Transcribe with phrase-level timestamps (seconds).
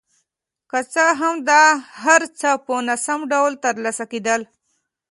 [0.69, 1.63] که څه هم دا
[2.03, 4.41] هر څه په ناسم ډول ترسره کېدل.